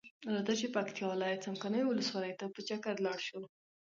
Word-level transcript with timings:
راځۀ 0.33 0.53
چې 0.59 0.67
پکتیا 0.75 1.05
ولایت 1.09 1.43
څمکنیو 1.45 1.89
ولسوالۍ 1.91 2.33
ته 2.39 2.45
په 2.53 2.59
چکر 2.67 2.95
لاړشو. 3.05 3.41